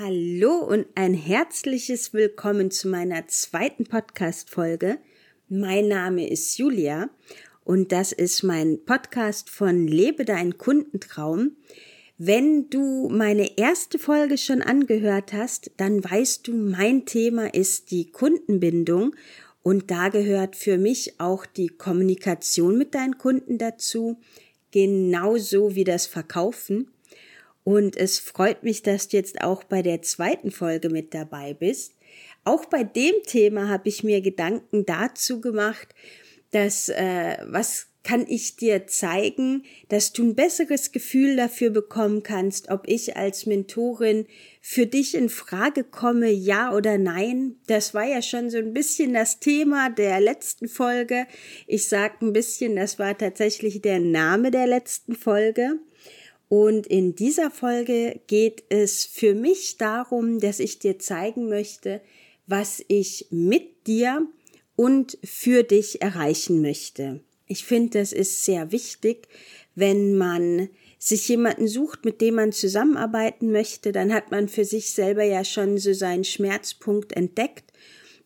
[0.00, 4.98] Hallo und ein herzliches Willkommen zu meiner zweiten Podcast-Folge.
[5.48, 7.10] Mein Name ist Julia
[7.64, 11.56] und das ist mein Podcast von Lebe deinen Kundentraum.
[12.16, 18.12] Wenn du meine erste Folge schon angehört hast, dann weißt du, mein Thema ist die
[18.12, 19.16] Kundenbindung
[19.64, 24.20] und da gehört für mich auch die Kommunikation mit deinen Kunden dazu,
[24.70, 26.88] genauso wie das Verkaufen.
[27.68, 31.92] Und es freut mich, dass du jetzt auch bei der zweiten Folge mit dabei bist.
[32.42, 35.94] Auch bei dem Thema habe ich mir Gedanken dazu gemacht,
[36.50, 42.70] dass äh, was kann ich dir zeigen, dass du ein besseres Gefühl dafür bekommen kannst,
[42.70, 44.24] ob ich als Mentorin
[44.62, 47.56] für dich in Frage komme, ja oder nein.
[47.66, 51.26] Das war ja schon so ein bisschen das Thema der letzten Folge.
[51.66, 55.80] Ich sag ein bisschen, das war tatsächlich der Name der letzten Folge.
[56.48, 62.00] Und in dieser Folge geht es für mich darum, dass ich dir zeigen möchte,
[62.46, 64.26] was ich mit dir
[64.76, 67.20] und für dich erreichen möchte.
[67.46, 69.28] Ich finde, das ist sehr wichtig,
[69.74, 74.92] wenn man sich jemanden sucht, mit dem man zusammenarbeiten möchte, dann hat man für sich
[74.92, 77.72] selber ja schon so seinen Schmerzpunkt entdeckt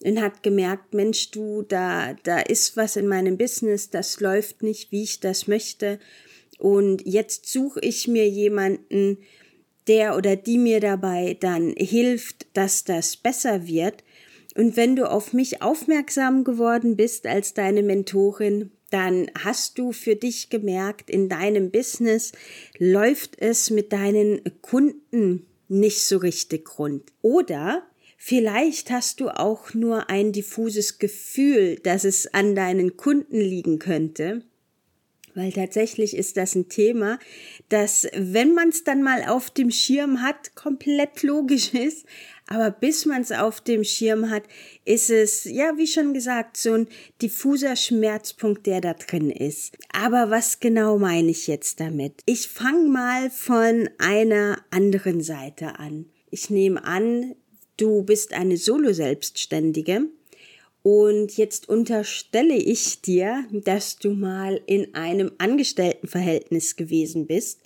[0.03, 4.91] und hat gemerkt, Mensch, du, da, da ist was in meinem Business, das läuft nicht,
[4.91, 5.99] wie ich das möchte.
[6.63, 9.19] Und jetzt suche ich mir jemanden,
[9.89, 14.05] der oder die mir dabei dann hilft, dass das besser wird.
[14.55, 20.15] Und wenn du auf mich aufmerksam geworden bist als deine Mentorin, dann hast du für
[20.15, 22.31] dich gemerkt, in deinem Business
[22.79, 27.03] läuft es mit deinen Kunden nicht so richtig rund.
[27.23, 27.83] Oder
[28.19, 34.45] vielleicht hast du auch nur ein diffuses Gefühl, dass es an deinen Kunden liegen könnte
[35.35, 37.19] weil tatsächlich ist das ein Thema,
[37.69, 42.07] das, wenn man es dann mal auf dem Schirm hat, komplett logisch ist.
[42.49, 44.43] Aber bis man es auf dem Schirm hat,
[44.85, 46.89] ist es, ja, wie schon gesagt, so ein
[47.23, 49.79] diffuser Schmerzpunkt, der da drin ist.
[49.93, 52.21] Aber was genau meine ich jetzt damit?
[52.27, 56.07] Ich fange mal von einer anderen Seite an.
[56.31, 57.35] Ich nehme an,
[57.77, 60.09] du bist eine Solo-Selbstständige
[60.83, 67.61] und jetzt unterstelle ich dir, dass du mal in einem Angestelltenverhältnis gewesen bist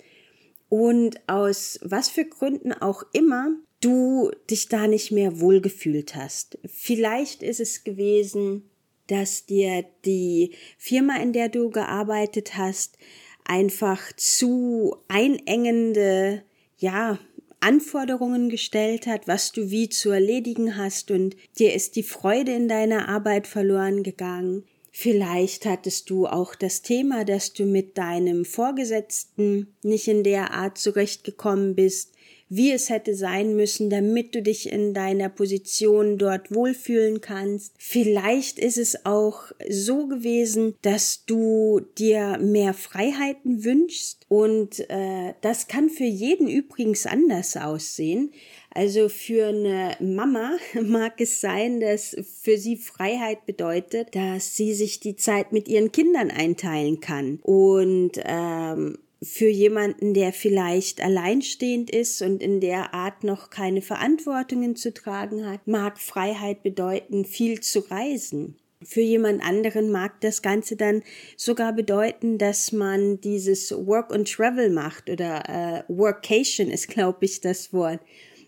[0.69, 6.57] und aus was für Gründen auch immer du dich da nicht mehr wohlgefühlt hast.
[6.65, 8.69] Vielleicht ist es gewesen,
[9.07, 12.97] dass dir die Firma, in der du gearbeitet hast,
[13.45, 16.43] einfach zu einengende,
[16.77, 17.19] ja,
[17.67, 22.69] Anforderungen gestellt hat, was du wie zu erledigen hast und dir ist die Freude in
[22.69, 24.63] deiner Arbeit verloren gegangen.
[24.93, 30.77] Vielleicht hattest du auch das Thema, dass du mit deinem Vorgesetzten nicht in der Art
[30.77, 32.13] zurechtgekommen bist,
[32.49, 37.73] wie es hätte sein müssen, damit du dich in deiner Position dort wohlfühlen kannst.
[37.77, 45.67] Vielleicht ist es auch so gewesen, dass du dir mehr Freiheiten wünschst und äh, das
[45.67, 48.31] kann für jeden übrigens anders aussehen.
[48.77, 54.99] Also für eine Mama mag es sein, dass für sie Freiheit bedeutet, dass sie sich
[54.99, 57.39] die Zeit mit ihren Kindern einteilen kann.
[57.41, 64.75] Und ähm, für jemanden, der vielleicht alleinstehend ist und in der Art noch keine Verantwortungen
[64.75, 68.57] zu tragen hat, mag Freiheit bedeuten, viel zu reisen.
[68.83, 71.01] Für jemand anderen mag das Ganze dann
[71.35, 77.41] sogar bedeuten, dass man dieses Work and Travel macht oder äh, Workation ist, glaube ich,
[77.41, 77.99] das Wort,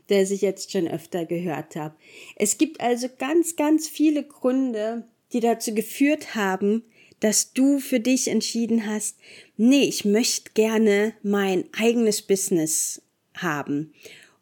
[0.08, 1.96] das ich jetzt schon öfter gehört habe.
[2.36, 5.04] Es gibt also ganz, ganz viele Gründe,
[5.34, 6.84] die dazu geführt haben,
[7.20, 9.18] dass du für dich entschieden hast,
[9.58, 13.02] nee, ich möchte gerne mein eigenes Business
[13.36, 13.94] haben.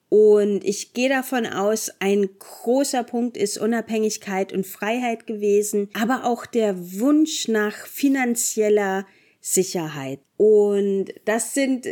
[0.10, 6.46] Und ich gehe davon aus, ein großer Punkt ist Unabhängigkeit und Freiheit gewesen, aber auch
[6.46, 9.06] der Wunsch nach finanzieller
[9.42, 10.20] Sicherheit.
[10.38, 11.88] Und das sind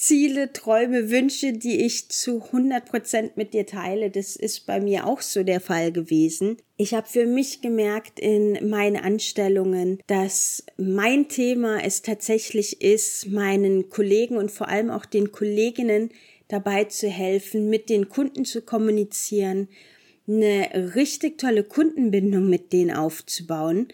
[0.00, 4.08] Ziele, Träume, Wünsche, die ich zu 100 Prozent mit dir teile.
[4.08, 6.56] Das ist bei mir auch so der Fall gewesen.
[6.78, 13.90] Ich habe für mich gemerkt in meinen Anstellungen, dass mein Thema es tatsächlich ist, meinen
[13.90, 16.08] Kollegen und vor allem auch den Kolleginnen
[16.48, 19.68] dabei zu helfen, mit den Kunden zu kommunizieren,
[20.26, 23.88] eine richtig tolle Kundenbindung mit denen aufzubauen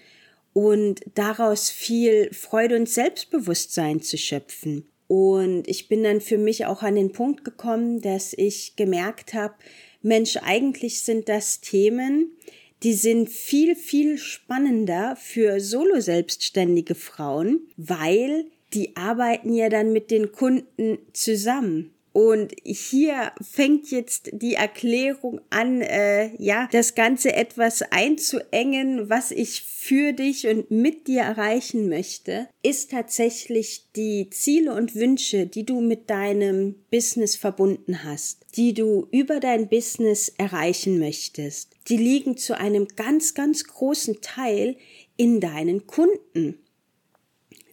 [0.53, 4.87] und daraus viel Freude und Selbstbewusstsein zu schöpfen.
[5.09, 9.55] Und ich bin dann für mich auch an den Punkt gekommen, dass ich gemerkt habe,
[10.03, 12.37] Mensch, eigentlich sind das Themen,
[12.83, 20.33] die sind viel, viel spannender für solo-selbstständige Frauen, weil die arbeiten ja dann mit den
[20.33, 21.93] Kunden zusammen.
[22.17, 29.61] Und hier fängt jetzt die Erklärung an, äh, ja, das Ganze etwas einzuengen, was ich
[29.61, 35.83] für dich und mit dir erreichen möchte, ist tatsächlich die Ziele und Wünsche, die du
[35.83, 41.77] mit deinem Business verbunden hast, die du über dein Business erreichen möchtest.
[41.89, 44.77] Die liegen zu einem ganz, ganz großen Teil
[45.19, 46.63] in deinen Kunden.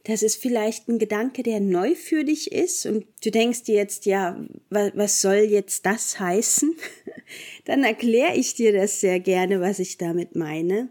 [0.06, 4.06] Das ist vielleicht ein Gedanke, der neu für dich ist und du denkst dir jetzt,
[4.06, 6.76] ja, was soll jetzt das heißen?
[7.66, 10.90] Dann erkläre ich dir das sehr gerne, was ich damit meine.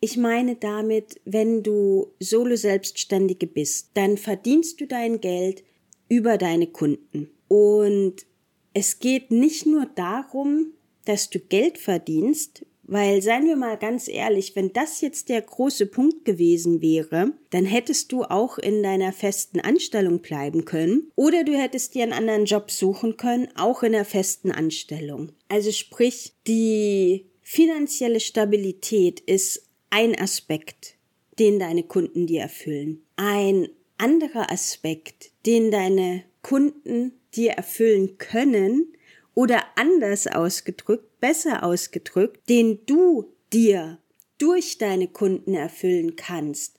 [0.00, 5.62] Ich meine damit, wenn du Solo Selbstständige bist, dann verdienst du dein Geld
[6.08, 7.28] über deine Kunden.
[7.48, 8.24] Und
[8.72, 10.72] es geht nicht nur darum,
[11.04, 15.86] dass du Geld verdienst, weil, seien wir mal ganz ehrlich, wenn das jetzt der große
[15.86, 21.56] Punkt gewesen wäre, dann hättest du auch in deiner festen Anstellung bleiben können oder du
[21.56, 25.30] hättest dir einen anderen Job suchen können, auch in der festen Anstellung.
[25.48, 30.96] Also sprich, die finanzielle Stabilität ist ein Aspekt,
[31.38, 33.04] den deine Kunden dir erfüllen.
[33.14, 38.92] Ein anderer Aspekt, den deine Kunden dir erfüllen können,
[39.40, 43.96] oder anders ausgedrückt, besser ausgedrückt, den du dir
[44.36, 46.78] durch deine Kunden erfüllen kannst,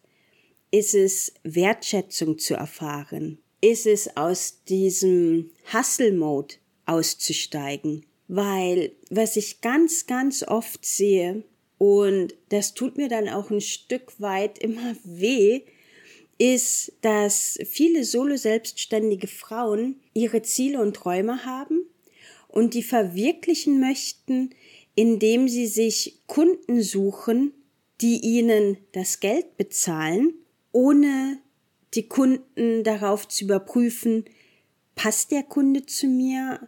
[0.69, 6.53] ist es Wertschätzung zu erfahren, ist es aus diesem Hustle-Mode
[6.85, 11.43] auszusteigen, weil was ich ganz, ganz oft sehe,
[11.79, 15.61] und das tut mir dann auch ein Stück weit immer weh,
[16.37, 21.80] ist, dass viele solo-selbstständige Frauen ihre Ziele und Träume haben
[22.51, 24.51] und die verwirklichen möchten,
[24.95, 27.53] indem sie sich Kunden suchen,
[28.01, 30.33] die ihnen das Geld bezahlen,
[30.71, 31.39] ohne
[31.93, 34.25] die Kunden darauf zu überprüfen,
[34.95, 36.67] passt der Kunde zu mir?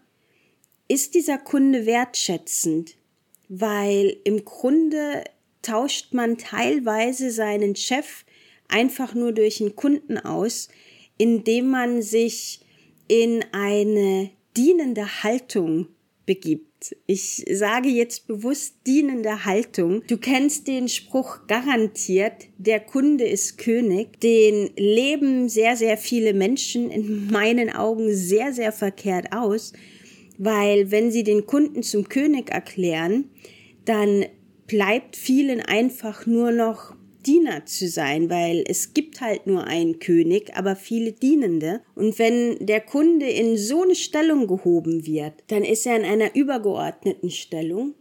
[0.87, 2.95] Ist dieser Kunde wertschätzend?
[3.49, 5.23] Weil im Grunde
[5.61, 8.25] tauscht man teilweise seinen Chef
[8.67, 10.69] einfach nur durch einen Kunden aus,
[11.17, 12.61] indem man sich
[13.07, 15.87] in eine dienende Haltung
[16.25, 16.95] begibt.
[17.05, 20.03] Ich sage jetzt bewusst dienende Haltung.
[20.07, 24.19] Du kennst den Spruch garantiert, der Kunde ist König.
[24.19, 29.73] Den leben sehr, sehr viele Menschen in meinen Augen sehr, sehr verkehrt aus,
[30.37, 33.29] weil wenn sie den Kunden zum König erklären,
[33.85, 34.25] dann
[34.67, 40.55] bleibt vielen einfach nur noch Diener zu sein, weil es gibt halt nur einen König,
[40.55, 41.81] aber viele Dienende.
[41.95, 46.35] Und wenn der Kunde in so eine Stellung gehoben wird, dann ist er in einer
[46.35, 47.95] übergeordneten Stellung,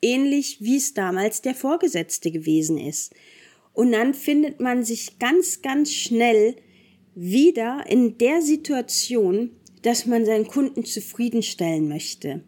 [0.00, 3.12] ähnlich wie es damals der Vorgesetzte gewesen ist.
[3.74, 6.56] Und dann findet man sich ganz, ganz schnell
[7.14, 9.50] wieder in der Situation,
[9.82, 12.42] dass man seinen Kunden zufriedenstellen möchte,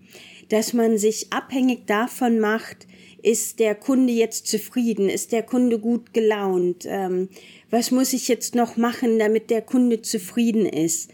[0.48, 2.86] dass man sich abhängig davon macht,
[3.22, 5.08] ist der Kunde jetzt zufrieden?
[5.08, 6.84] Ist der Kunde gut gelaunt?
[6.86, 7.28] Ähm,
[7.70, 11.10] was muss ich jetzt noch machen, damit der Kunde zufrieden ist?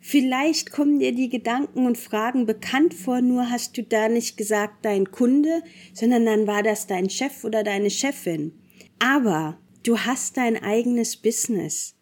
[0.00, 4.84] Vielleicht kommen dir die Gedanken und Fragen bekannt vor, nur hast du da nicht gesagt
[4.84, 5.62] dein Kunde,
[5.92, 8.52] sondern dann war das dein Chef oder deine Chefin.
[8.98, 11.96] Aber du hast dein eigenes Business.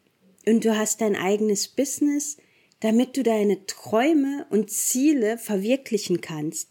[0.46, 2.38] Und du hast dein eigenes Business,
[2.80, 6.70] damit du deine Träume und Ziele verwirklichen kannst.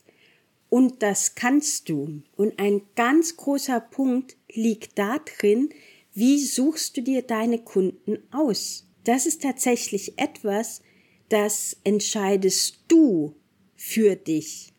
[0.69, 2.21] Und das kannst du.
[2.35, 5.69] Und ein ganz großer Punkt liegt darin,
[6.13, 8.87] wie suchst du dir deine Kunden aus?
[9.03, 10.81] Das ist tatsächlich etwas,
[11.29, 13.35] das entscheidest du
[13.75, 14.73] für dich.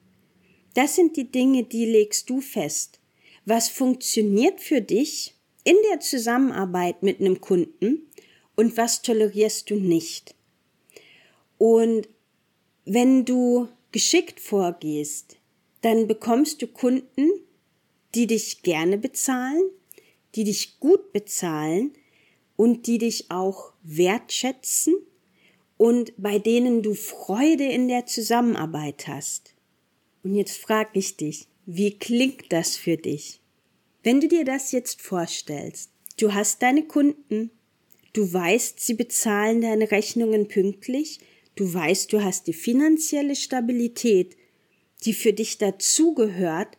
[0.74, 3.00] Das sind die Dinge, die legst du fest.
[3.44, 5.34] Was funktioniert für dich
[5.64, 8.10] in der Zusammenarbeit mit einem Kunden
[8.56, 10.34] und was tolerierst du nicht?
[11.56, 12.08] Und
[12.84, 15.37] wenn du geschickt vorgehst,
[15.80, 17.28] dann bekommst du Kunden,
[18.14, 19.62] die dich gerne bezahlen,
[20.34, 21.92] die dich gut bezahlen
[22.56, 24.94] und die dich auch wertschätzen
[25.76, 29.54] und bei denen du Freude in der Zusammenarbeit hast.
[30.24, 33.40] Und jetzt frag ich dich, wie klingt das für dich?
[34.02, 37.50] Wenn du dir das jetzt vorstellst, du hast deine Kunden,
[38.12, 41.20] du weißt, sie bezahlen deine Rechnungen pünktlich,
[41.56, 44.37] du weißt, du hast die finanzielle Stabilität,
[45.04, 46.78] die für dich dazugehört,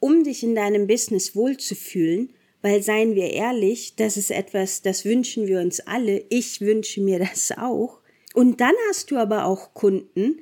[0.00, 5.46] um dich in deinem Business wohlzufühlen, weil seien wir ehrlich, das ist etwas, das wünschen
[5.46, 8.00] wir uns alle, ich wünsche mir das auch.
[8.34, 10.40] Und dann hast du aber auch Kunden,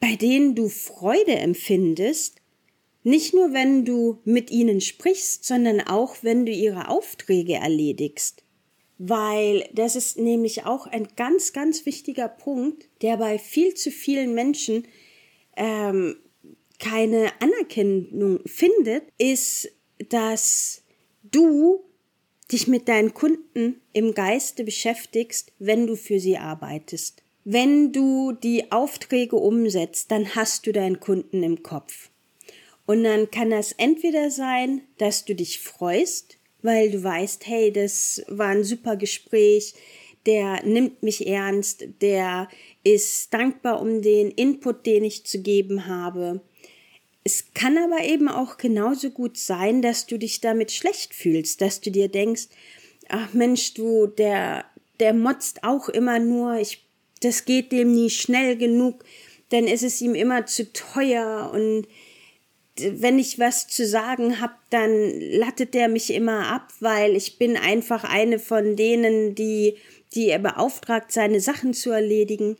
[0.00, 2.40] bei denen du Freude empfindest,
[3.04, 8.44] nicht nur wenn du mit ihnen sprichst, sondern auch wenn du ihre Aufträge erledigst.
[9.04, 14.32] weil das ist nämlich auch ein ganz, ganz wichtiger Punkt, der bei viel zu vielen
[14.32, 14.86] Menschen
[15.56, 16.16] ähm,
[16.82, 19.70] keine Anerkennung findet, ist,
[20.08, 20.82] dass
[21.22, 21.84] du
[22.50, 27.22] dich mit deinen Kunden im Geiste beschäftigst, wenn du für sie arbeitest.
[27.44, 32.10] Wenn du die Aufträge umsetzt, dann hast du deinen Kunden im Kopf.
[32.84, 38.22] Und dann kann das entweder sein, dass du dich freust, weil du weißt, hey, das
[38.28, 39.74] war ein super Gespräch,
[40.26, 42.48] der nimmt mich ernst, der
[42.84, 46.40] ist dankbar um den Input, den ich zu geben habe.
[47.24, 51.80] Es kann aber eben auch genauso gut sein, dass du dich damit schlecht fühlst, dass
[51.80, 52.48] du dir denkst,
[53.08, 54.64] ach Mensch, du, der,
[54.98, 56.84] der motzt auch immer nur, ich,
[57.20, 59.04] das geht dem nie schnell genug,
[59.50, 61.86] dann ist es ihm immer zu teuer und
[62.78, 67.56] wenn ich was zu sagen hab, dann lattet der mich immer ab, weil ich bin
[67.56, 69.76] einfach eine von denen, die,
[70.14, 72.56] die er beauftragt, seine Sachen zu erledigen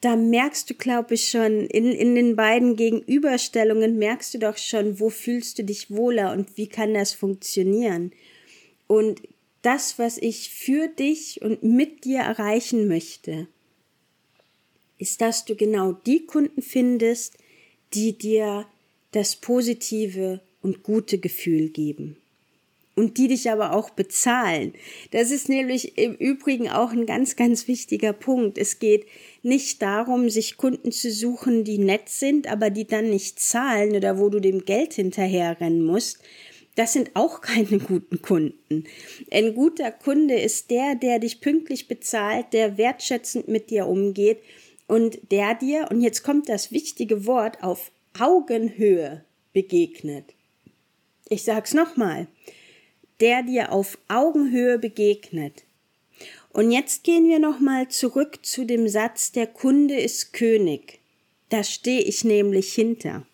[0.00, 4.98] da merkst du, glaube ich, schon in, in den beiden Gegenüberstellungen merkst du doch schon,
[4.98, 8.12] wo fühlst du dich wohler und wie kann das funktionieren.
[8.86, 9.22] Und
[9.62, 13.46] das, was ich für dich und mit dir erreichen möchte,
[14.98, 17.36] ist, dass du genau die Kunden findest,
[17.92, 18.66] die dir
[19.12, 22.16] das positive und gute Gefühl geben
[23.00, 24.74] und die dich aber auch bezahlen.
[25.10, 28.58] Das ist nämlich im Übrigen auch ein ganz, ganz wichtiger Punkt.
[28.58, 29.06] Es geht
[29.42, 34.18] nicht darum, sich Kunden zu suchen, die nett sind, aber die dann nicht zahlen oder
[34.18, 36.18] wo du dem Geld hinterherrennen musst.
[36.74, 38.84] Das sind auch keine guten Kunden.
[39.30, 44.40] Ein guter Kunde ist der, der dich pünktlich bezahlt, der wertschätzend mit dir umgeht
[44.86, 50.34] und der dir, und jetzt kommt das wichtige Wort, auf Augenhöhe begegnet.
[51.30, 52.26] Ich sag's nochmal
[53.20, 55.64] der dir auf Augenhöhe begegnet.
[56.52, 60.98] Und jetzt gehen wir nochmal zurück zu dem Satz, der Kunde ist König.
[61.48, 63.26] Da stehe ich nämlich hinter.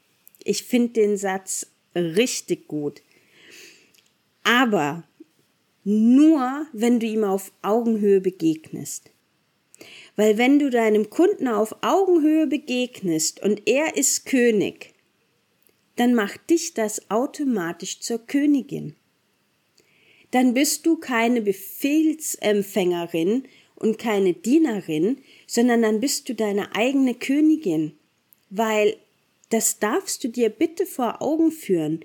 [0.44, 3.02] Ich finde den Satz richtig gut.
[4.42, 5.04] Aber
[5.84, 9.10] nur, wenn du ihm auf Augenhöhe begegnest.
[10.14, 14.94] Weil wenn du deinem Kunden auf Augenhöhe begegnest und er ist König,
[15.96, 18.94] dann macht dich das automatisch zur Königin
[20.30, 23.44] dann bist du keine Befehlsempfängerin
[23.76, 27.92] und keine Dienerin, sondern dann bist du deine eigene Königin,
[28.50, 28.96] weil
[29.50, 32.00] das darfst du dir bitte vor Augen führen.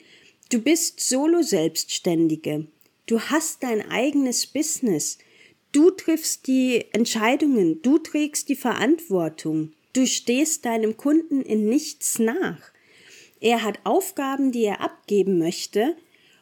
[0.50, 2.68] Du bist solo Selbstständige.
[3.08, 5.18] Du hast dein eigenes Business.
[5.72, 7.82] Du triffst die Entscheidungen.
[7.82, 9.74] Du trägst die Verantwortung.
[9.94, 12.60] Du stehst deinem Kunden in nichts nach.
[13.40, 15.96] Er hat Aufgaben, die er abgeben möchte,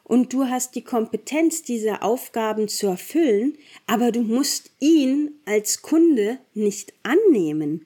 [0.09, 6.39] und du hast die Kompetenz, diese Aufgaben zu erfüllen, aber du musst ihn als Kunde
[6.55, 7.85] nicht annehmen.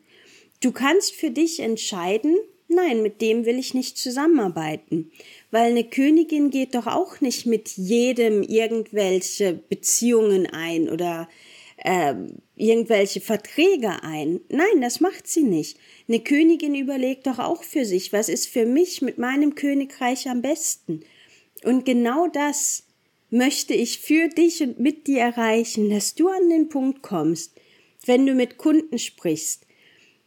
[0.61, 2.37] Du kannst für dich entscheiden,
[2.69, 5.11] nein, mit dem will ich nicht zusammenarbeiten,
[5.51, 11.27] weil eine Königin geht doch auch nicht mit jedem irgendwelche Beziehungen ein oder
[11.75, 12.15] äh,
[12.55, 14.39] irgendwelche Verträge ein.
[14.47, 15.77] Nein, das macht sie nicht.
[16.07, 20.41] Eine Königin überlegt doch auch für sich, was ist für mich mit meinem Königreich am
[20.41, 21.03] besten.
[21.63, 22.83] Und genau das
[23.29, 27.59] möchte ich für dich und mit dir erreichen, dass du an den Punkt kommst,
[28.05, 29.65] wenn du mit Kunden sprichst,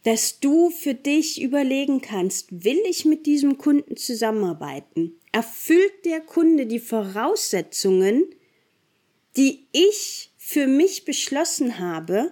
[0.03, 5.19] dass du für dich überlegen kannst, will ich mit diesem Kunden zusammenarbeiten?
[5.31, 8.25] Erfüllt der Kunde die Voraussetzungen,
[9.35, 12.31] die ich für mich beschlossen habe,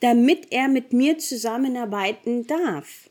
[0.00, 3.10] damit er mit mir zusammenarbeiten darf?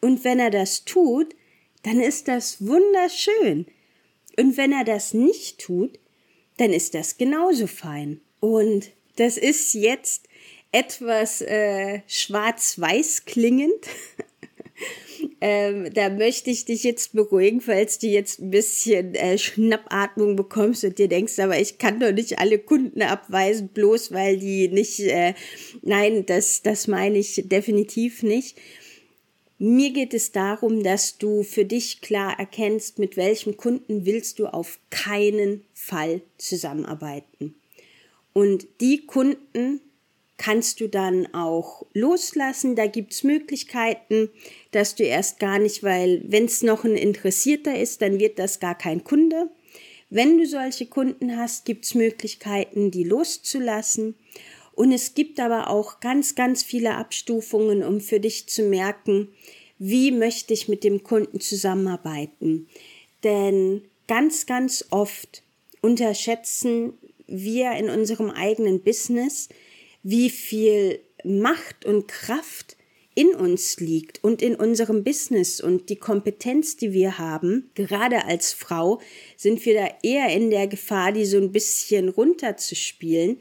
[0.00, 1.34] Und wenn er das tut,
[1.82, 3.66] dann ist das wunderschön.
[4.38, 5.98] Und wenn er das nicht tut,
[6.58, 8.20] dann ist das genauso fein.
[8.38, 10.28] Und das ist jetzt
[10.70, 13.72] etwas äh, schwarz-weiß klingend.
[15.40, 20.84] ähm, da möchte ich dich jetzt beruhigen, falls du jetzt ein bisschen äh, Schnappatmung bekommst
[20.84, 25.00] und dir denkst, aber ich kann doch nicht alle Kunden abweisen, bloß weil die nicht,
[25.00, 25.34] äh,
[25.82, 28.56] nein, das, das meine ich definitiv nicht.
[29.58, 34.46] Mir geht es darum, dass du für dich klar erkennst, mit welchem Kunden willst du
[34.46, 37.56] auf keinen Fall zusammenarbeiten.
[38.32, 39.80] Und die Kunden
[40.36, 42.76] kannst du dann auch loslassen.
[42.76, 44.30] Da gibt's Möglichkeiten,
[44.70, 48.60] dass du erst gar nicht, weil wenn es noch ein Interessierter ist, dann wird das
[48.60, 49.50] gar kein Kunde.
[50.08, 54.14] Wenn du solche Kunden hast, gibt's Möglichkeiten, die loszulassen.
[54.78, 59.26] Und es gibt aber auch ganz, ganz viele Abstufungen, um für dich zu merken,
[59.80, 62.68] wie möchte ich mit dem Kunden zusammenarbeiten.
[63.24, 65.42] Denn ganz, ganz oft
[65.80, 66.92] unterschätzen
[67.26, 69.48] wir in unserem eigenen Business,
[70.04, 72.76] wie viel Macht und Kraft
[73.16, 77.68] in uns liegt und in unserem Business und die Kompetenz, die wir haben.
[77.74, 79.00] Gerade als Frau
[79.36, 83.38] sind wir da eher in der Gefahr, die so ein bisschen runterzuspielen.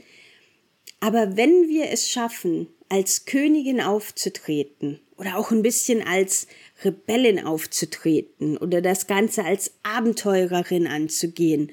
[1.00, 6.48] Aber wenn wir es schaffen, als Königin aufzutreten oder auch ein bisschen als
[6.84, 11.72] Rebellin aufzutreten oder das Ganze als Abenteurerin anzugehen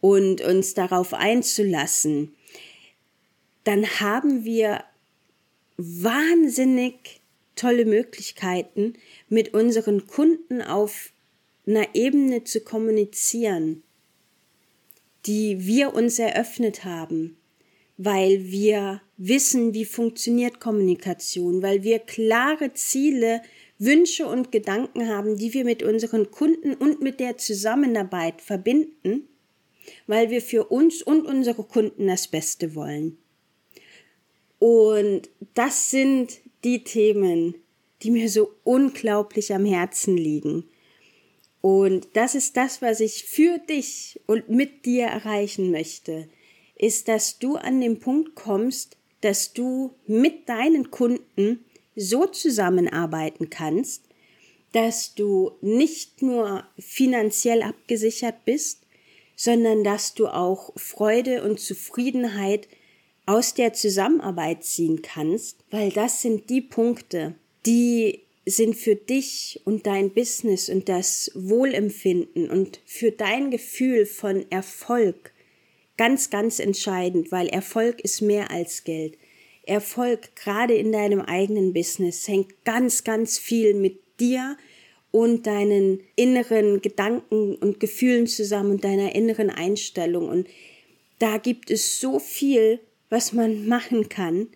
[0.00, 2.34] und uns darauf einzulassen,
[3.64, 4.84] dann haben wir
[5.76, 7.20] wahnsinnig
[7.56, 8.94] tolle Möglichkeiten,
[9.28, 11.12] mit unseren Kunden auf
[11.66, 13.82] einer Ebene zu kommunizieren,
[15.26, 17.36] die wir uns eröffnet haben,
[17.96, 23.42] weil wir wissen, wie funktioniert Kommunikation, weil wir klare Ziele,
[23.78, 29.28] Wünsche und Gedanken haben, die wir mit unseren Kunden und mit der Zusammenarbeit verbinden,
[30.06, 33.18] weil wir für uns und unsere Kunden das Beste wollen.
[34.58, 37.56] Und das sind die Themen,
[38.02, 40.64] die mir so unglaublich am Herzen liegen.
[41.60, 46.28] Und das ist das, was ich für dich und mit dir erreichen möchte,
[46.76, 51.64] ist, dass du an den Punkt kommst, dass du mit deinen Kunden
[51.94, 54.04] so zusammenarbeiten kannst,
[54.72, 58.82] dass du nicht nur finanziell abgesichert bist,
[59.36, 62.68] sondern dass du auch Freude und Zufriedenheit
[63.26, 67.34] aus der Zusammenarbeit ziehen kannst, weil das sind die Punkte,
[67.66, 74.50] die sind für dich und dein Business und das Wohlempfinden und für dein Gefühl von
[74.50, 75.32] Erfolg
[75.96, 79.16] ganz, ganz entscheidend, weil Erfolg ist mehr als Geld.
[79.64, 84.56] Erfolg gerade in deinem eigenen Business hängt ganz, ganz viel mit dir
[85.10, 90.28] und deinen inneren Gedanken und Gefühlen zusammen und deiner inneren Einstellung.
[90.28, 90.48] Und
[91.18, 92.80] da gibt es so viel,
[93.10, 94.48] was man machen kann.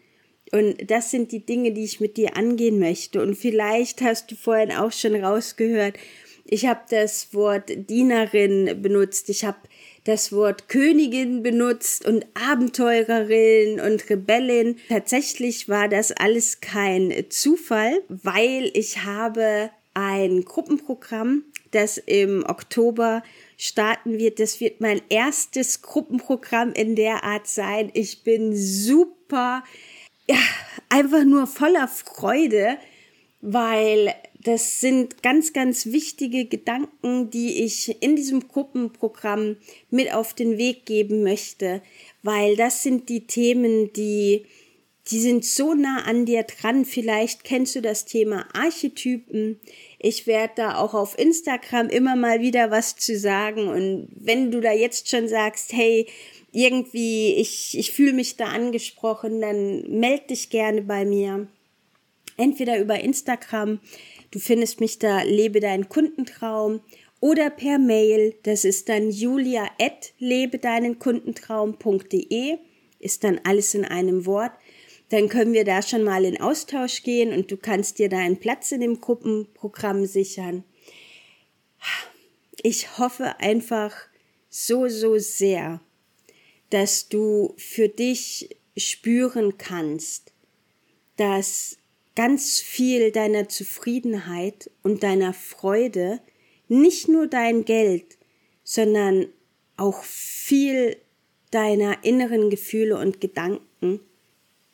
[0.51, 3.21] Und das sind die Dinge, die ich mit dir angehen möchte.
[3.21, 5.97] Und vielleicht hast du vorhin auch schon rausgehört,
[6.49, 9.59] ich habe das Wort Dienerin benutzt, ich habe
[10.07, 14.77] das Wort Königin benutzt und Abenteurerin und Rebellin.
[14.89, 23.25] Tatsächlich war das alles kein Zufall, weil ich habe ein Gruppenprogramm, das im Oktober
[23.57, 24.39] starten wird.
[24.39, 27.91] Das wird mein erstes Gruppenprogramm in der Art sein.
[27.93, 29.65] Ich bin super,
[30.29, 30.39] ja,
[30.89, 32.79] einfach nur voller Freude,
[33.41, 34.15] weil
[34.47, 39.57] das sind ganz, ganz wichtige Gedanken, die ich in diesem Gruppenprogramm
[39.91, 41.83] mit auf den Weg geben möchte,
[42.23, 44.47] weil das sind die Themen, die
[45.11, 46.85] die sind so nah an dir dran.
[46.85, 49.61] Vielleicht kennst du das Thema Archetypen.
[50.01, 53.69] Ich werde da auch auf Instagram immer mal wieder was zu sagen.
[53.69, 56.07] Und wenn du da jetzt schon sagst, hey,
[56.51, 61.47] irgendwie, ich, ich fühle mich da angesprochen, dann melde dich gerne bei mir.
[62.37, 63.79] Entweder über Instagram,
[64.31, 66.81] du findest mich da, lebe deinen Kundentraum,
[67.21, 72.59] oder per Mail, das ist dann julia at lebedeinenkundentraum.de,
[72.99, 74.53] ist dann alles in einem Wort.
[75.09, 78.39] Dann können wir da schon mal in Austausch gehen und du kannst dir da einen
[78.39, 80.65] Platz in dem Gruppenprogramm sichern.
[82.63, 83.95] Ich hoffe einfach
[84.49, 85.81] so, so sehr,
[86.71, 90.33] dass du für dich spüren kannst,
[91.17, 91.79] dass
[92.17, 96.21] ganz viel deiner Zufriedenheit und deiner Freude
[96.67, 98.19] nicht nur dein Geld,
[98.65, 99.27] sondern
[99.77, 100.97] auch viel
[101.53, 104.01] deiner inneren Gefühle und Gedanken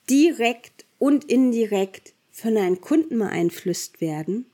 [0.09, 4.47] direkt und indirekt von deinen Kunden beeinflusst werden.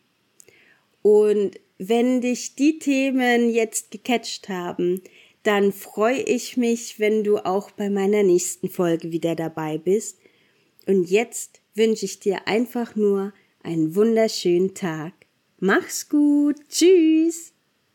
[1.02, 5.02] Und wenn dich die Themen jetzt gecatcht haben,
[5.44, 10.18] dann freue ich mich, wenn du auch bei meiner nächsten Folge wieder dabei bist.
[10.86, 15.14] Und jetzt wünsche ich dir einfach nur einen wunderschönen Tag.
[15.58, 16.56] Mach's gut.
[16.68, 17.54] Tschüss.